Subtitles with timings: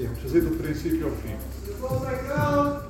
[0.00, 2.89] termos, fazer do princípio ao fim.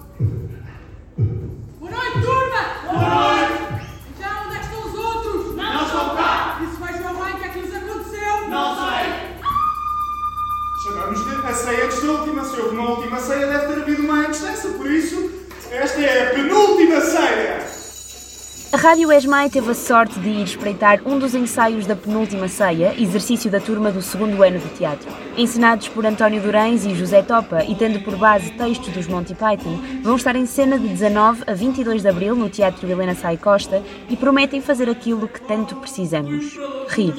[18.80, 23.50] Rádio Esmai teve a sorte de ir espreitar um dos ensaios da penúltima ceia, exercício
[23.50, 25.06] da turma do segundo ano de teatro.
[25.36, 29.78] Ensinados por António Durães e José Topa e tendo por base textos dos Monty Python,
[30.02, 33.82] vão estar em cena de 19 a 22 de abril no Teatro Helena Sai Costa
[34.08, 37.12] e prometem fazer aquilo que tanto precisamos: rir.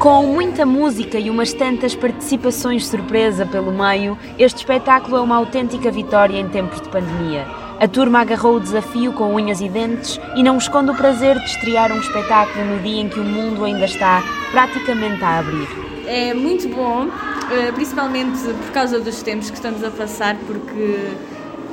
[0.00, 5.90] Com muita música e umas tantas participações surpresa pelo meio, este espetáculo é uma autêntica
[5.90, 7.46] vitória em tempos de pandemia.
[7.78, 11.44] A turma agarrou o desafio com unhas e dentes e não esconde o prazer de
[11.44, 15.68] estrear um espetáculo no dia em que o mundo ainda está praticamente a abrir.
[16.06, 17.08] É muito bom,
[17.52, 20.96] eh, principalmente por causa dos tempos que estamos a passar, porque,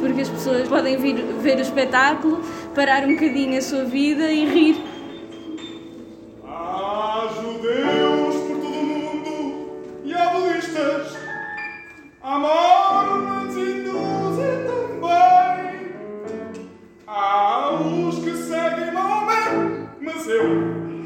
[0.01, 2.41] porque as pessoas podem vir ver o espetáculo,
[2.75, 4.96] parar um bocadinho a sua vida e rir.
[20.27, 20.96] Maomé,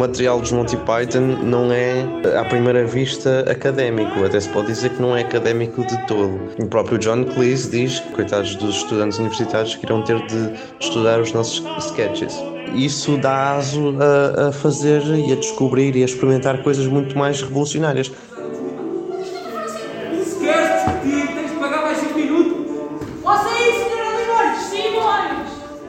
[0.00, 2.02] material dos Monty Python não é,
[2.38, 4.24] à primeira vista, académico.
[4.24, 6.40] Até se pode dizer que não é académico de todo.
[6.58, 11.32] O próprio John Cleese diz, coitados dos estudantes universitários, que irão ter de estudar os
[11.34, 12.34] nossos sketches.
[12.74, 17.42] Isso dá aso a, a fazer e a descobrir e a experimentar coisas muito mais
[17.42, 18.10] revolucionárias.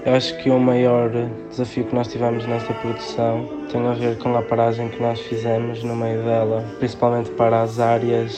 [0.04, 1.12] Eu acho que o maior
[1.52, 5.84] desafio que nós tivemos nesta produção tem a ver com a paragem que nós fizemos
[5.84, 8.34] no meio dela, principalmente para as áreas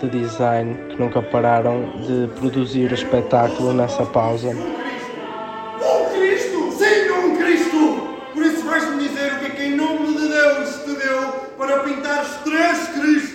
[0.00, 4.50] de design que nunca pararam de produzir o espetáculo nessa pausa.
[4.50, 6.58] Um Cristo!
[6.68, 8.08] Um Cristo!
[8.32, 11.80] Por isso vais-me dizer o que é que em nome de Deus te deu para
[11.80, 13.31] pintar três Cristos!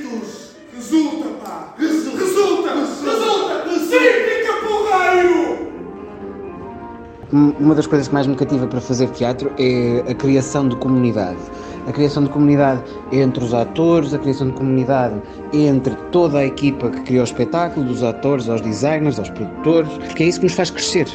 [7.29, 11.37] Uma das coisas que mais me cativa para fazer teatro é a criação de comunidade.
[11.85, 15.21] A criação de comunidade entre os atores, a criação de comunidade
[15.51, 20.23] entre toda a equipa que criou o espetáculo, dos atores aos designers, aos produtores, porque
[20.23, 21.07] é isso que nos faz crescer.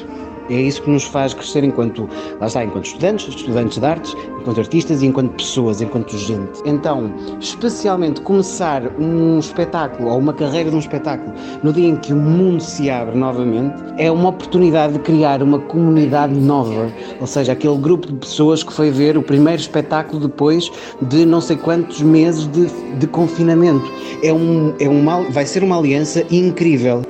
[0.50, 2.08] É isso que nos faz crescer enquanto,
[2.40, 6.60] lá está, enquanto estudantes, estudantes de artes, enquanto artistas e enquanto pessoas, enquanto gente.
[6.64, 11.32] Então, especialmente começar um espetáculo ou uma carreira de um espetáculo
[11.62, 15.58] no dia em que o mundo se abre novamente, é uma oportunidade de criar uma
[15.58, 20.70] comunidade nova, ou seja, aquele grupo de pessoas que foi ver o primeiro espetáculo depois
[21.02, 22.66] de não sei quantos meses de,
[22.98, 23.90] de confinamento.
[24.22, 27.02] É um, é uma, vai ser uma aliança incrível.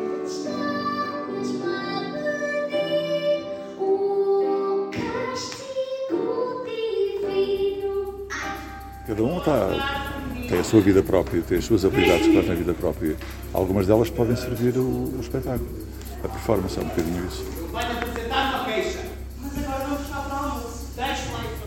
[9.12, 9.68] Cada um está,
[10.48, 13.14] tem a sua vida própria, tem as suas habilidades que faz na vida própria.
[13.52, 15.68] Algumas delas podem servir o, o espetáculo.
[16.24, 17.44] A performance é um bocadinho isso.
[17.70, 19.00] Vai apresentar uma queixa.
[19.38, 20.86] Mas agora vamos para o almoço.
[20.96, 21.60] Deixe lá isso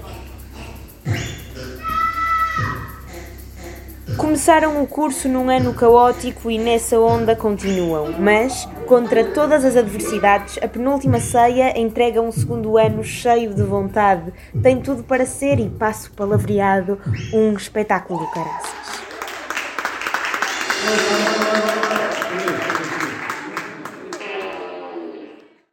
[4.01, 4.17] também.
[4.17, 10.59] Começaram o curso num ano caótico e nessa onda continuam, mas, contra todas as adversidades,
[10.61, 15.69] a penúltima ceia entrega um segundo ano cheio de vontade, tem tudo para ser, e
[15.69, 16.99] passo palavreado,
[17.33, 18.74] um espetáculo do caraças.